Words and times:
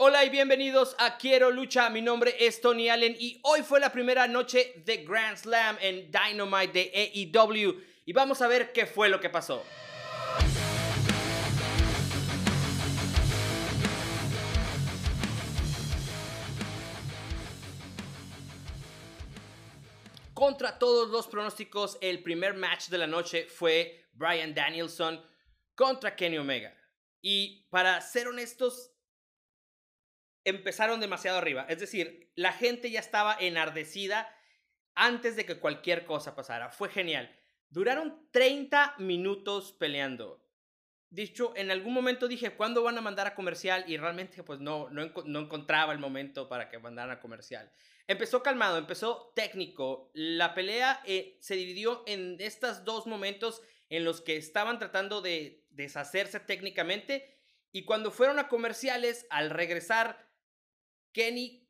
Hola 0.00 0.24
y 0.24 0.30
bienvenidos 0.30 0.94
a 1.00 1.18
Quiero 1.18 1.50
Lucha. 1.50 1.90
Mi 1.90 2.00
nombre 2.00 2.36
es 2.38 2.60
Tony 2.60 2.88
Allen 2.88 3.16
y 3.18 3.40
hoy 3.42 3.62
fue 3.62 3.80
la 3.80 3.90
primera 3.90 4.28
noche 4.28 4.80
de 4.84 4.98
Grand 4.98 5.36
Slam 5.36 5.76
en 5.80 6.08
Dynamite 6.12 6.72
de 6.72 7.32
AEW 7.34 7.82
y 8.04 8.12
vamos 8.12 8.40
a 8.40 8.46
ver 8.46 8.72
qué 8.72 8.86
fue 8.86 9.08
lo 9.08 9.18
que 9.18 9.28
pasó. 9.28 9.60
Contra 20.32 20.78
todos 20.78 21.08
los 21.08 21.26
pronósticos, 21.26 21.98
el 22.00 22.22
primer 22.22 22.54
match 22.54 22.86
de 22.86 22.98
la 22.98 23.08
noche 23.08 23.48
fue 23.48 24.06
Brian 24.12 24.54
Danielson 24.54 25.20
contra 25.74 26.14
Kenny 26.14 26.38
Omega. 26.38 26.72
Y 27.20 27.66
para 27.70 28.00
ser 28.00 28.28
honestos, 28.28 28.92
empezaron 30.48 31.00
demasiado 31.00 31.38
arriba. 31.38 31.66
Es 31.68 31.80
decir, 31.80 32.30
la 32.34 32.52
gente 32.52 32.90
ya 32.90 33.00
estaba 33.00 33.36
enardecida 33.38 34.28
antes 34.94 35.36
de 35.36 35.46
que 35.46 35.58
cualquier 35.58 36.04
cosa 36.04 36.34
pasara. 36.34 36.70
Fue 36.70 36.88
genial. 36.88 37.34
Duraron 37.70 38.28
30 38.32 38.96
minutos 38.98 39.72
peleando. 39.72 40.44
Dicho, 41.10 41.52
en 41.56 41.70
algún 41.70 41.94
momento 41.94 42.28
dije, 42.28 42.50
¿cuándo 42.50 42.82
van 42.82 42.98
a 42.98 43.00
mandar 43.00 43.26
a 43.26 43.34
comercial? 43.34 43.84
Y 43.86 43.96
realmente 43.96 44.42
pues 44.42 44.60
no, 44.60 44.90
no, 44.90 45.40
encontraba 45.40 45.92
el 45.92 45.98
momento 45.98 46.48
para 46.48 46.68
que 46.68 46.78
mandaran 46.78 47.16
a 47.16 47.20
comercial. 47.20 47.70
Empezó 48.06 48.42
calmado, 48.42 48.76
empezó 48.76 49.32
técnico. 49.34 50.10
La 50.14 50.54
pelea 50.54 51.02
eh, 51.06 51.38
se 51.40 51.54
dividió 51.54 52.02
en 52.06 52.36
estos 52.40 52.84
dos 52.84 53.06
momentos 53.06 53.62
en 53.88 54.04
los 54.04 54.20
que 54.20 54.36
estaban 54.36 54.78
tratando 54.78 55.22
de 55.22 55.64
deshacerse 55.70 56.40
técnicamente. 56.40 57.38
Y 57.72 57.84
cuando 57.84 58.10
fueron 58.10 58.38
a 58.38 58.48
comerciales, 58.48 59.26
al 59.30 59.50
regresar, 59.50 60.27
Kenny 61.12 61.68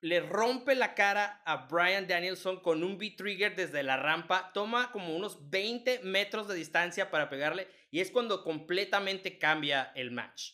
le 0.00 0.20
rompe 0.20 0.74
la 0.74 0.94
cara 0.94 1.42
a 1.44 1.66
Brian 1.66 2.06
Danielson 2.06 2.60
con 2.60 2.84
un 2.84 2.98
B-Trigger 2.98 3.56
desde 3.56 3.82
la 3.82 3.96
rampa, 3.96 4.52
toma 4.52 4.92
como 4.92 5.16
unos 5.16 5.50
20 5.50 6.00
metros 6.00 6.48
de 6.48 6.54
distancia 6.54 7.10
para 7.10 7.28
pegarle 7.28 7.68
y 7.90 8.00
es 8.00 8.10
cuando 8.10 8.44
completamente 8.44 9.38
cambia 9.38 9.92
el 9.94 10.10
match. 10.10 10.52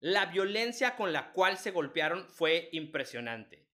La 0.00 0.26
violencia 0.26 0.96
con 0.96 1.12
la 1.12 1.32
cual 1.32 1.58
se 1.58 1.70
golpearon 1.70 2.28
fue 2.28 2.68
impresionante, 2.72 3.68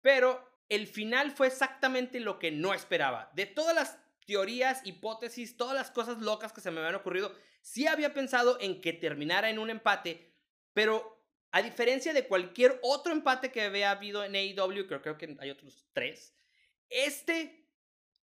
pero 0.00 0.48
el 0.68 0.86
final 0.86 1.32
fue 1.32 1.48
exactamente 1.48 2.20
lo 2.20 2.38
que 2.38 2.50
no 2.50 2.72
esperaba. 2.74 3.30
De 3.34 3.46
todas 3.46 3.74
las 3.74 3.98
teorías, 4.26 4.80
hipótesis, 4.84 5.56
todas 5.56 5.74
las 5.74 5.90
cosas 5.90 6.18
locas 6.18 6.52
que 6.52 6.60
se 6.60 6.70
me 6.70 6.80
habían 6.80 6.96
ocurrido, 6.96 7.34
sí 7.60 7.86
había 7.86 8.14
pensado 8.14 8.58
en 8.60 8.80
que 8.80 8.92
terminara 8.92 9.50
en 9.50 9.58
un 9.58 9.70
empate, 9.70 10.34
pero 10.72 11.15
a 11.56 11.62
diferencia 11.62 12.12
de 12.12 12.26
cualquier 12.26 12.78
otro 12.82 13.12
empate 13.12 13.50
que 13.50 13.62
había 13.62 13.90
habido 13.90 14.22
en 14.22 14.34
AEW, 14.34 14.86
creo, 14.86 15.16
que 15.16 15.38
hay 15.40 15.48
otros 15.48 15.86
tres, 15.94 16.36
este 16.90 17.66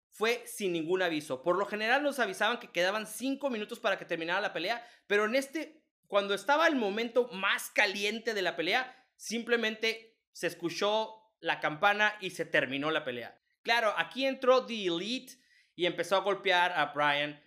fue 0.09 0.45
sin 0.47 0.73
ningún 0.73 1.03
aviso. 1.03 1.43
Por 1.43 1.59
lo 1.59 1.67
general 1.67 2.05
nos 2.05 2.21
avisaban 2.21 2.61
que 2.61 2.71
quedaban 2.71 3.09
cinco 3.09 3.51
minutos 3.51 3.81
para 3.81 3.99
que 3.99 4.05
terminara 4.05 4.41
la 4.41 4.53
pelea, 4.53 4.87
pero 5.09 5.25
en 5.25 5.35
este, 5.35 5.83
cuando 6.07 6.33
estaba 6.33 6.69
el 6.69 6.77
momento 6.77 7.27
más 7.33 7.71
caliente 7.71 8.35
de 8.35 8.43
la 8.43 8.55
pelea, 8.55 9.05
simplemente 9.17 10.17
se 10.31 10.47
escuchó 10.47 11.13
la 11.41 11.59
campana 11.59 12.15
y 12.21 12.31
se 12.31 12.45
terminó 12.45 12.93
la 12.93 13.05
pelea. 13.05 13.37
Claro, 13.63 13.95
aquí 13.97 14.27
entró 14.27 14.65
The 14.65 14.87
Elite 14.87 15.33
y 15.75 15.87
empezó 15.87 16.15
a 16.15 16.21
golpear 16.21 16.71
a 16.71 16.93
Brian. 16.93 17.43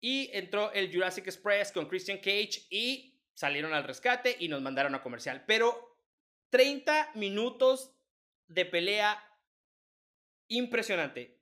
Y 0.00 0.30
entró 0.32 0.72
el 0.72 0.92
Jurassic 0.94 1.26
Express 1.26 1.72
con 1.72 1.88
Christian 1.88 2.18
Cage 2.18 2.64
y 2.70 3.15
salieron 3.36 3.74
al 3.74 3.84
rescate 3.84 4.34
y 4.40 4.48
nos 4.48 4.62
mandaron 4.62 4.94
a 4.94 5.02
comercial. 5.02 5.44
Pero 5.46 6.00
30 6.50 7.12
minutos 7.14 7.94
de 8.48 8.64
pelea 8.64 9.22
impresionante. 10.48 11.38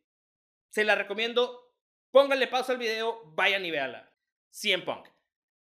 Se 0.71 0.85
la 0.85 0.97
recomiendo. 0.97 1.73
Pónganle 2.11 2.49
pausa 2.49 2.73
al 2.73 2.79
video, 2.79 3.23
vayan 3.35 3.65
y 3.65 3.71
véanla. 3.71 4.13
100 4.51 4.85
Punk. 4.85 5.09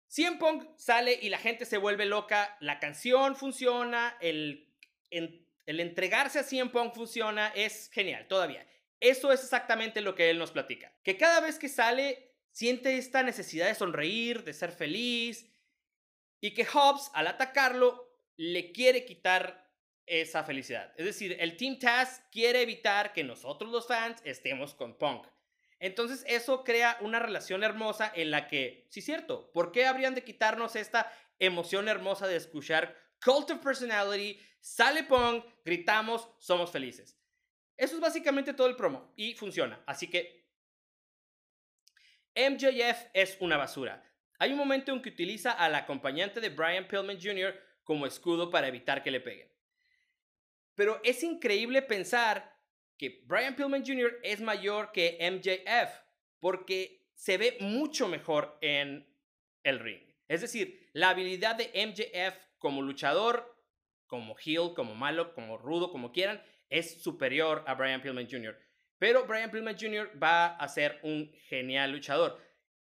100 0.09 0.39
Punk 0.39 0.77
sale 0.77 1.19
y 1.23 1.29
la 1.29 1.39
gente 1.39 1.65
se 1.65 1.79
vuelve 1.79 2.05
loca. 2.05 2.57
La 2.61 2.81
canción 2.81 3.37
funciona. 3.37 4.17
El, 4.21 4.73
el 5.11 5.81
entregarse 5.81 6.41
a 6.41 6.45
100 6.45 6.71
Punk 6.71 6.95
funciona. 6.95 7.49
Es 7.55 7.91
genial, 7.93 8.27
todavía. 8.27 8.67
Eso 8.99 9.33
es 9.33 9.43
exactamente 9.43 10.01
lo 10.01 10.17
que 10.17 10.31
él 10.31 10.39
nos 10.39 10.51
platica. 10.51 10.93
Que 11.05 11.17
cada 11.17 11.41
vez 11.41 11.59
que 11.59 11.69
sale, 11.69 12.33
siente 12.51 12.97
esta 12.97 13.23
necesidad 13.23 13.67
de 13.67 13.75
sonreír, 13.75 14.43
de 14.43 14.53
ser 14.53 14.73
feliz, 14.73 15.54
y 16.45 16.53
que 16.53 16.67
Hobbs, 16.67 17.11
al 17.15 17.27
atacarlo, 17.27 18.07
le 18.37 18.71
quiere 18.71 19.07
quitar 19.07 19.67
esa 20.05 20.45
felicidad. 20.45 20.93
Es 20.99 21.07
decir, 21.07 21.39
el 21.41 21.57
Team 21.57 21.79
Taz 21.79 22.23
quiere 22.31 22.61
evitar 22.61 23.15
que 23.15 23.25
nosotros 23.25 23.73
los 23.73 23.87
fans 23.87 24.21
estemos 24.27 24.75
con 24.75 24.99
Punk. 24.99 25.27
Entonces 25.79 26.23
eso 26.29 26.63
crea 26.63 26.99
una 27.01 27.19
relación 27.19 27.65
hermosa 27.65 28.13
en 28.15 28.31
la 28.31 28.47
que, 28.47 28.87
sí 28.91 29.01
cierto, 29.01 29.51
¿por 29.53 29.73
qué 29.73 29.87
habrían 29.87 30.15
de 30.15 30.23
quitarnos 30.23 30.77
esta 30.77 31.11
emoción 31.39 31.89
hermosa 31.89 32.27
de 32.27 32.37
escuchar 32.37 32.95
Cult 33.25 33.51
of 33.53 33.63
Personality, 33.65 34.39
sale 34.61 35.05
Punk, 35.05 35.47
gritamos, 35.65 36.29
somos 36.39 36.71
felices? 36.71 37.19
Eso 37.79 37.95
es 37.95 38.03
básicamente 38.03 38.53
todo 38.53 38.67
el 38.67 38.77
promo 38.77 39.15
y 39.17 39.33
funciona. 39.33 39.83
Así 39.87 40.11
que 40.11 40.47
MJF 42.37 43.07
es 43.15 43.39
una 43.41 43.57
basura. 43.57 44.05
Hay 44.39 44.53
un 44.53 44.59
momento 44.59 44.93
en 44.93 45.01
que 45.01 45.11
utiliza 45.11 45.53
al 45.53 45.75
acompañante 45.75 46.41
de 46.41 46.49
Brian 46.49 46.89
Pillman 46.89 47.21
Jr. 47.21 47.55
como 47.85 48.07
escudo 48.07 48.51
para 48.51 48.69
evitar 48.69 49.03
que 49.03 49.11
le 49.11 49.21
peguen. 49.21 49.49
Pero 50.75 51.01
es 51.05 51.23
increíble 51.23 51.83
pensar 51.83 52.53
que 52.99 53.23
Brian 53.27 53.55
Pillman 53.55 53.85
Jr. 53.85 54.19
es 54.23 54.41
mayor 54.41 54.91
que 54.93 55.19
MJF 55.21 56.01
porque 56.41 57.09
se 57.15 57.39
ve 57.39 57.57
mucho 57.61 58.09
mejor 58.09 58.59
en 58.61 59.09
el 59.63 59.79
ring. 59.79 60.03
Es 60.29 60.41
decir, 60.41 60.89
la 60.93 61.11
habilidad 61.11 61.57
de 61.57 61.71
MJF 61.87 62.37
como 62.59 62.83
luchador, 62.83 63.57
como 64.07 64.37
heel, 64.39 64.75
como 64.75 64.95
malo, 64.95 65.33
como 65.35 65.59
rudo, 65.59 65.91
como 65.91 66.13
quieran, 66.13 66.43
es 66.69 67.03
superior 67.03 67.65
a 67.67 67.75
Brian 67.75 68.03
Pillman 68.03 68.29
Jr. 68.29 68.59
Pero 68.99 69.27
Brian 69.27 69.51
Pillman 69.51 69.77
Jr. 69.79 70.11
va 70.21 70.57
a 70.57 70.69
ser 70.69 70.99
un 71.03 71.33
genial 71.49 71.93
luchador 71.93 72.41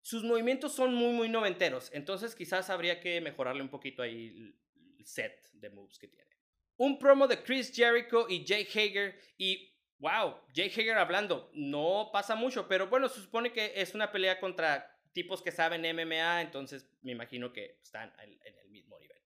sus 0.06 0.22
movimientos 0.22 0.72
son 0.72 0.94
muy, 0.94 1.12
muy 1.12 1.28
noventeros. 1.28 1.91
Entonces 1.93 2.37
quizás 2.37 2.71
habría 2.71 3.00
que 3.00 3.21
mejorarle 3.21 3.61
un 3.61 3.69
poquito 3.69 4.03
ahí 4.03 4.55
el 4.99 5.05
set 5.05 5.50
de 5.55 5.69
moves 5.69 5.99
que 5.99 6.06
tiene. 6.06 6.31
Un 6.77 6.97
promo 6.97 7.27
de 7.27 7.43
Chris 7.43 7.72
Jericho 7.75 8.28
y 8.28 8.47
Jay 8.47 8.69
Hager. 8.72 9.19
Y 9.37 9.75
wow, 9.99 10.37
Jay 10.55 10.69
Hager 10.69 10.97
hablando. 10.97 11.50
No 11.55 12.11
pasa 12.12 12.37
mucho, 12.37 12.69
pero 12.69 12.87
bueno, 12.87 13.09
se 13.09 13.21
supone 13.21 13.53
que 13.53 13.72
es 13.75 13.97
una 13.97 14.12
pelea 14.12 14.39
contra 14.39 14.97
tipos 15.12 15.43
que 15.43 15.50
saben 15.50 15.83
MMA. 15.83 16.41
Entonces 16.41 16.88
me 17.03 17.11
imagino 17.11 17.53
que 17.53 17.81
están 17.83 18.12
en, 18.21 18.38
el 18.44 18.69
mismo 18.71 19.00
nivel. 19.00 19.21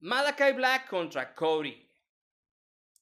Malakai 0.00 0.52
Black 0.52 0.90
contra 0.90 1.34
Cody. 1.34 1.88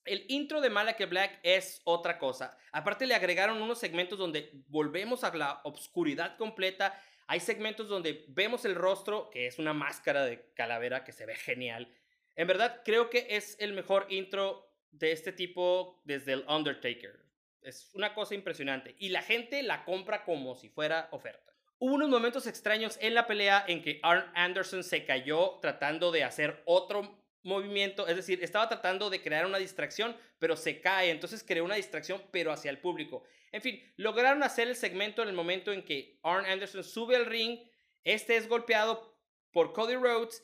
El 0.05 0.25
intro 0.29 0.61
de 0.61 0.69
Malakai 0.69 1.05
Black 1.05 1.39
es 1.43 1.81
otra 1.83 2.17
cosa. 2.17 2.57
Aparte 2.71 3.05
le 3.05 3.13
agregaron 3.13 3.61
unos 3.61 3.79
segmentos 3.79 4.17
donde 4.17 4.49
volvemos 4.67 5.23
a 5.23 5.33
la 5.35 5.61
obscuridad 5.63 6.37
completa. 6.37 6.99
Hay 7.27 7.39
segmentos 7.39 7.87
donde 7.87 8.25
vemos 8.29 8.65
el 8.65 8.75
rostro, 8.75 9.29
que 9.29 9.45
es 9.45 9.59
una 9.59 9.73
máscara 9.73 10.25
de 10.25 10.51
calavera 10.53 11.03
que 11.03 11.11
se 11.11 11.25
ve 11.25 11.35
genial. 11.35 11.93
En 12.35 12.47
verdad 12.47 12.81
creo 12.83 13.09
que 13.09 13.27
es 13.29 13.55
el 13.59 13.73
mejor 13.73 14.07
intro 14.09 14.73
de 14.89 15.11
este 15.11 15.31
tipo 15.31 16.01
desde 16.03 16.33
el 16.33 16.45
Undertaker. 16.47 17.19
Es 17.61 17.91
una 17.93 18.13
cosa 18.15 18.33
impresionante. 18.33 18.95
Y 18.97 19.09
la 19.09 19.21
gente 19.21 19.61
la 19.61 19.85
compra 19.85 20.23
como 20.23 20.55
si 20.55 20.69
fuera 20.69 21.09
oferta. 21.11 21.53
Hubo 21.77 21.95
unos 21.95 22.09
momentos 22.09 22.47
extraños 22.47 22.97
en 23.01 23.13
la 23.13 23.27
pelea 23.27 23.65
en 23.67 23.81
que 23.81 23.99
Arn 24.03 24.31
Anderson 24.35 24.83
se 24.83 25.05
cayó 25.05 25.59
tratando 25.61 26.11
de 26.11 26.23
hacer 26.23 26.61
otro 26.65 27.23
movimiento, 27.43 28.07
es 28.07 28.15
decir, 28.15 28.43
estaba 28.43 28.69
tratando 28.69 29.09
de 29.09 29.21
crear 29.21 29.45
una 29.45 29.57
distracción, 29.57 30.15
pero 30.39 30.55
se 30.55 30.81
cae, 30.81 31.09
entonces 31.09 31.43
creó 31.43 31.63
una 31.63 31.75
distracción, 31.75 32.21
pero 32.31 32.51
hacia 32.51 32.71
el 32.71 32.79
público. 32.79 33.23
En 33.51 33.61
fin, 33.61 33.81
lograron 33.97 34.43
hacer 34.43 34.67
el 34.67 34.75
segmento 34.75 35.21
en 35.21 35.29
el 35.29 35.35
momento 35.35 35.71
en 35.71 35.83
que 35.83 36.19
Arn 36.23 36.45
Anderson 36.45 36.83
sube 36.83 37.15
al 37.15 37.25
ring, 37.25 37.59
este 38.03 38.37
es 38.37 38.47
golpeado 38.47 39.17
por 39.51 39.73
Cody 39.73 39.95
Rhodes, 39.95 40.43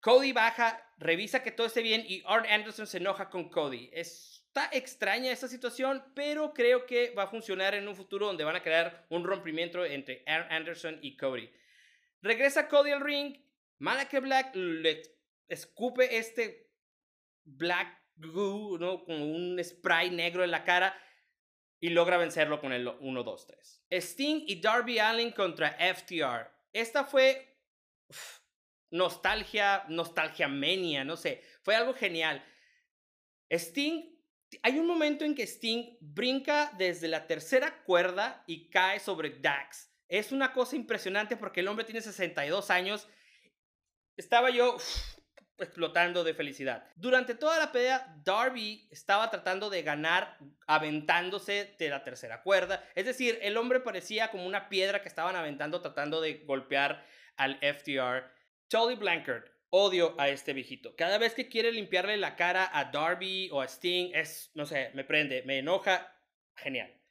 Cody 0.00 0.32
baja, 0.32 0.86
revisa 0.98 1.42
que 1.42 1.50
todo 1.50 1.66
esté 1.66 1.82
bien 1.82 2.04
y 2.06 2.22
Arn 2.26 2.46
Anderson 2.46 2.86
se 2.86 2.98
enoja 2.98 3.30
con 3.30 3.48
Cody. 3.48 3.88
Está 3.92 4.68
extraña 4.70 5.32
esta 5.32 5.48
situación, 5.48 6.04
pero 6.14 6.52
creo 6.52 6.84
que 6.84 7.14
va 7.14 7.24
a 7.24 7.28
funcionar 7.28 7.74
en 7.74 7.88
un 7.88 7.96
futuro 7.96 8.26
donde 8.26 8.44
van 8.44 8.56
a 8.56 8.62
crear 8.62 9.06
un 9.08 9.24
rompimiento 9.24 9.84
entre 9.84 10.22
Arn 10.26 10.52
Anderson 10.52 10.98
y 11.00 11.16
Cody. 11.16 11.50
Regresa 12.20 12.68
Cody 12.68 12.90
al 12.90 13.00
ring, 13.00 13.36
Malachi 13.78 14.18
Black 14.18 14.54
le 14.54 15.02
escupe 15.48 16.16
este 16.16 16.70
black 17.44 18.02
goo, 18.16 18.78
¿no? 18.78 19.04
Como 19.04 19.24
un 19.24 19.62
spray 19.62 20.10
negro 20.10 20.44
en 20.44 20.50
la 20.50 20.64
cara 20.64 20.96
y 21.80 21.90
logra 21.90 22.16
vencerlo 22.16 22.60
con 22.60 22.72
el 22.72 22.88
1, 22.88 23.22
2, 23.22 23.46
3. 23.46 23.84
Sting 23.90 24.44
y 24.46 24.60
Darby 24.60 24.98
Allin 24.98 25.32
contra 25.32 25.76
FTR. 25.78 26.50
Esta 26.72 27.04
fue 27.04 27.58
nostalgia, 28.90 29.84
nostalgia 29.88 30.48
menia, 30.48 31.04
no 31.04 31.16
sé, 31.16 31.42
fue 31.62 31.74
algo 31.74 31.92
genial. 31.92 32.44
Sting, 33.50 34.02
hay 34.62 34.78
un 34.78 34.86
momento 34.86 35.24
en 35.24 35.34
que 35.34 35.46
Sting 35.46 35.98
brinca 36.00 36.72
desde 36.78 37.08
la 37.08 37.26
tercera 37.26 37.82
cuerda 37.84 38.44
y 38.46 38.70
cae 38.70 39.00
sobre 39.00 39.30
Dax. 39.40 39.90
Es 40.08 40.32
una 40.32 40.52
cosa 40.52 40.76
impresionante 40.76 41.36
porque 41.36 41.60
el 41.60 41.68
hombre 41.68 41.84
tiene 41.84 42.00
62 42.00 42.70
años. 42.70 43.08
Estaba 44.16 44.50
yo 44.50 44.76
explotando 45.58 46.24
de 46.24 46.34
felicidad. 46.34 46.84
Durante 46.96 47.34
toda 47.34 47.58
la 47.58 47.72
pelea, 47.72 48.16
Darby 48.24 48.88
estaba 48.90 49.30
tratando 49.30 49.70
de 49.70 49.82
ganar 49.82 50.38
aventándose 50.66 51.74
de 51.78 51.88
la 51.88 52.02
tercera 52.02 52.42
cuerda. 52.42 52.84
Es 52.94 53.06
decir, 53.06 53.38
el 53.42 53.56
hombre 53.56 53.80
parecía 53.80 54.30
como 54.30 54.46
una 54.46 54.68
piedra 54.68 55.02
que 55.02 55.08
estaban 55.08 55.36
aventando 55.36 55.80
tratando 55.80 56.20
de 56.20 56.44
golpear 56.44 57.04
al 57.36 57.58
FTR. 57.60 58.24
Tully 58.68 58.96
Blankard, 58.96 59.44
odio 59.70 60.14
a 60.18 60.28
este 60.28 60.52
viejito. 60.52 60.94
Cada 60.96 61.18
vez 61.18 61.34
que 61.34 61.48
quiere 61.48 61.72
limpiarle 61.72 62.16
la 62.16 62.36
cara 62.36 62.70
a 62.72 62.86
Darby 62.86 63.48
o 63.52 63.60
a 63.60 63.68
Sting, 63.68 64.10
es, 64.14 64.50
no 64.54 64.66
sé, 64.66 64.90
me 64.94 65.04
prende, 65.04 65.42
me 65.44 65.58
enoja. 65.58 66.10
Genial. 66.56 67.03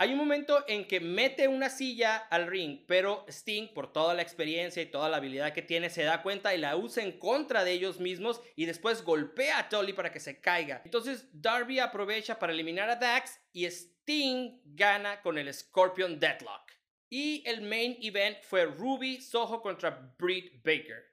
Hay 0.00 0.12
un 0.12 0.18
momento 0.18 0.64
en 0.68 0.86
que 0.86 1.00
mete 1.00 1.48
una 1.48 1.68
silla 1.68 2.18
al 2.30 2.46
ring, 2.46 2.84
pero 2.86 3.26
Sting, 3.28 3.74
por 3.74 3.92
toda 3.92 4.14
la 4.14 4.22
experiencia 4.22 4.80
y 4.80 4.86
toda 4.86 5.08
la 5.08 5.16
habilidad 5.16 5.52
que 5.52 5.60
tiene, 5.60 5.90
se 5.90 6.04
da 6.04 6.22
cuenta 6.22 6.54
y 6.54 6.58
la 6.58 6.76
usa 6.76 7.02
en 7.02 7.18
contra 7.18 7.64
de 7.64 7.72
ellos 7.72 7.98
mismos 7.98 8.40
y 8.54 8.66
después 8.66 9.02
golpea 9.02 9.58
a 9.58 9.68
Tully 9.68 9.94
para 9.94 10.12
que 10.12 10.20
se 10.20 10.40
caiga. 10.40 10.82
Entonces 10.84 11.28
Darby 11.32 11.80
aprovecha 11.80 12.38
para 12.38 12.52
eliminar 12.52 12.88
a 12.88 12.94
Dax 12.94 13.40
y 13.52 13.64
Sting 13.64 14.60
gana 14.66 15.20
con 15.20 15.36
el 15.36 15.52
Scorpion 15.52 16.20
Deadlock. 16.20 16.70
Y 17.10 17.42
el 17.44 17.62
main 17.62 17.96
event 18.00 18.38
fue 18.42 18.66
Ruby 18.66 19.20
Soho 19.20 19.60
contra 19.60 20.14
Britt 20.16 20.62
Baker. 20.62 21.08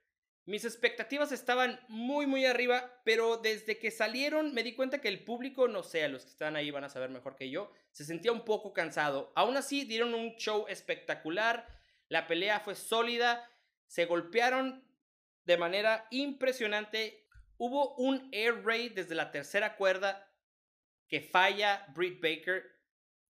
Mis 0.46 0.64
expectativas 0.64 1.32
estaban 1.32 1.80
muy 1.88 2.26
muy 2.26 2.46
arriba, 2.46 3.00
pero 3.04 3.36
desde 3.36 3.80
que 3.80 3.90
salieron 3.90 4.54
me 4.54 4.62
di 4.62 4.74
cuenta 4.74 5.00
que 5.00 5.08
el 5.08 5.24
público, 5.24 5.66
no 5.66 5.82
sé, 5.82 6.08
los 6.08 6.22
que 6.22 6.30
están 6.30 6.54
ahí 6.54 6.70
van 6.70 6.84
a 6.84 6.88
saber 6.88 7.10
mejor 7.10 7.34
que 7.34 7.50
yo, 7.50 7.72
se 7.90 8.04
sentía 8.04 8.30
un 8.30 8.44
poco 8.44 8.72
cansado. 8.72 9.32
Aún 9.34 9.56
así 9.56 9.84
dieron 9.84 10.14
un 10.14 10.36
show 10.36 10.66
espectacular, 10.68 11.66
la 12.08 12.28
pelea 12.28 12.60
fue 12.60 12.76
sólida, 12.76 13.50
se 13.88 14.04
golpearon 14.04 14.84
de 15.46 15.56
manera 15.56 16.06
impresionante. 16.10 17.26
Hubo 17.58 17.96
un 17.96 18.28
air 18.30 18.64
raid 18.64 18.92
desde 18.92 19.16
la 19.16 19.32
tercera 19.32 19.76
cuerda 19.76 20.32
que 21.08 21.22
falla 21.22 21.86
Britt 21.92 22.20
Baker. 22.20 22.64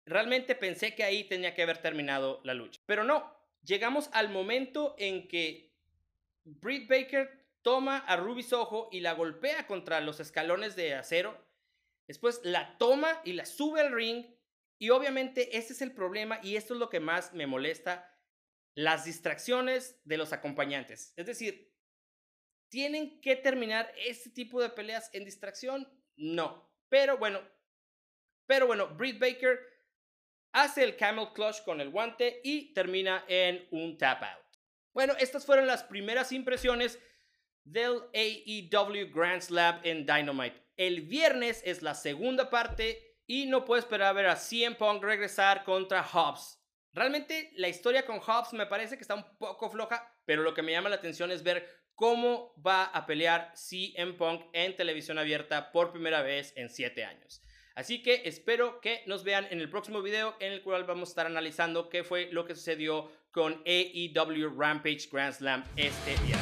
Realmente 0.04 0.54
pensé 0.54 0.94
que 0.94 1.04
ahí 1.04 1.24
tenía 1.24 1.54
que 1.54 1.62
haber 1.62 1.78
terminado 1.78 2.42
la 2.44 2.52
lucha, 2.52 2.78
pero 2.84 3.04
no. 3.04 3.34
Llegamos 3.62 4.10
al 4.12 4.28
momento 4.28 4.94
en 4.98 5.28
que 5.28 5.65
Britt 6.46 6.88
Baker 6.88 7.28
toma 7.62 7.98
a 7.98 8.16
Ruby 8.16 8.42
Soho 8.42 8.88
y 8.92 9.00
la 9.00 9.12
golpea 9.14 9.66
contra 9.66 10.00
los 10.00 10.20
escalones 10.20 10.76
de 10.76 10.94
acero. 10.94 11.36
Después 12.06 12.40
la 12.44 12.78
toma 12.78 13.20
y 13.24 13.32
la 13.32 13.44
sube 13.44 13.80
al 13.80 13.92
ring. 13.92 14.24
Y 14.78 14.90
obviamente 14.90 15.56
ese 15.56 15.72
es 15.72 15.82
el 15.82 15.92
problema 15.92 16.38
y 16.42 16.56
esto 16.56 16.74
es 16.74 16.80
lo 16.80 16.88
que 16.88 17.00
más 17.00 17.32
me 17.32 17.46
molesta. 17.46 18.08
Las 18.76 19.04
distracciones 19.04 20.00
de 20.04 20.18
los 20.18 20.32
acompañantes. 20.32 21.12
Es 21.16 21.26
decir, 21.26 21.74
¿tienen 22.68 23.20
que 23.20 23.34
terminar 23.34 23.92
este 23.96 24.30
tipo 24.30 24.62
de 24.62 24.70
peleas 24.70 25.10
en 25.12 25.24
distracción? 25.24 25.88
No. 26.14 26.70
Pero 26.88 27.18
bueno, 27.18 27.40
pero 28.46 28.68
bueno, 28.68 28.94
Britt 28.94 29.18
Baker 29.18 29.58
hace 30.52 30.84
el 30.84 30.96
camel 30.96 31.32
clutch 31.34 31.64
con 31.64 31.80
el 31.80 31.90
guante 31.90 32.40
y 32.44 32.72
termina 32.74 33.24
en 33.26 33.66
un 33.72 33.98
tap 33.98 34.22
out. 34.22 34.45
Bueno, 34.96 35.12
estas 35.18 35.44
fueron 35.44 35.66
las 35.66 35.84
primeras 35.84 36.32
impresiones 36.32 36.98
del 37.64 38.00
AEW 38.14 39.12
Grand 39.12 39.42
Slam 39.42 39.78
en 39.82 40.06
Dynamite. 40.06 40.58
El 40.74 41.02
viernes 41.02 41.60
es 41.66 41.82
la 41.82 41.94
segunda 41.94 42.48
parte 42.48 43.18
y 43.26 43.44
no 43.44 43.66
puedo 43.66 43.78
esperar 43.78 44.08
a 44.08 44.12
ver 44.14 44.24
a 44.24 44.36
CM 44.36 44.74
Punk 44.74 45.04
regresar 45.04 45.64
contra 45.64 46.02
Hobbs. 46.02 46.58
Realmente 46.94 47.52
la 47.56 47.68
historia 47.68 48.06
con 48.06 48.20
Hobbs 48.20 48.54
me 48.54 48.64
parece 48.64 48.96
que 48.96 49.02
está 49.02 49.16
un 49.16 49.36
poco 49.36 49.68
floja, 49.68 50.18
pero 50.24 50.42
lo 50.42 50.54
que 50.54 50.62
me 50.62 50.72
llama 50.72 50.88
la 50.88 50.96
atención 50.96 51.30
es 51.30 51.42
ver 51.42 51.68
cómo 51.94 52.54
va 52.66 52.84
a 52.84 53.04
pelear 53.04 53.52
CM 53.54 54.14
Punk 54.14 54.46
en 54.54 54.76
televisión 54.76 55.18
abierta 55.18 55.72
por 55.72 55.92
primera 55.92 56.22
vez 56.22 56.54
en 56.56 56.70
7 56.70 57.04
años. 57.04 57.42
Así 57.76 58.02
que 58.02 58.22
espero 58.24 58.80
que 58.80 59.02
nos 59.04 59.22
vean 59.22 59.46
en 59.50 59.60
el 59.60 59.68
próximo 59.68 60.00
video 60.00 60.34
en 60.40 60.50
el 60.50 60.62
cual 60.62 60.84
vamos 60.84 61.10
a 61.10 61.12
estar 61.12 61.26
analizando 61.26 61.90
qué 61.90 62.04
fue 62.04 62.30
lo 62.32 62.46
que 62.46 62.54
sucedió 62.54 63.10
con 63.30 63.62
AEW 63.66 64.58
Rampage 64.58 65.10
Grand 65.12 65.34
Slam 65.34 65.62
este 65.76 66.16
día. 66.24 66.38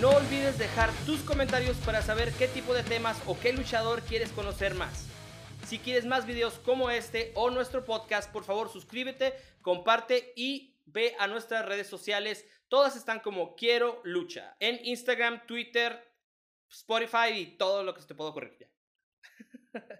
No 0.00 0.10
olvides 0.10 0.58
dejar 0.58 0.90
tus 1.06 1.20
comentarios 1.20 1.76
para 1.76 2.02
saber 2.02 2.32
qué 2.32 2.48
tipo 2.48 2.74
de 2.74 2.82
temas 2.82 3.22
o 3.26 3.38
qué 3.38 3.52
luchador 3.52 4.02
quieres 4.02 4.30
conocer 4.32 4.74
más. 4.74 5.09
Si 5.70 5.78
quieres 5.78 6.04
más 6.04 6.26
videos 6.26 6.58
como 6.58 6.90
este 6.90 7.30
o 7.36 7.48
nuestro 7.48 7.84
podcast, 7.84 8.28
por 8.32 8.42
favor 8.42 8.68
suscríbete, 8.72 9.36
comparte 9.62 10.32
y 10.34 10.74
ve 10.84 11.14
a 11.20 11.28
nuestras 11.28 11.64
redes 11.64 11.86
sociales. 11.86 12.44
Todas 12.66 12.96
están 12.96 13.20
como 13.20 13.54
Quiero 13.54 14.00
Lucha. 14.02 14.56
En 14.58 14.84
Instagram, 14.84 15.46
Twitter, 15.46 16.12
Spotify 16.68 17.28
y 17.36 17.46
todo 17.56 17.84
lo 17.84 17.94
que 17.94 18.00
se 18.00 18.08
te 18.08 18.16
pueda 18.16 18.30
ocurrir. 18.30 18.68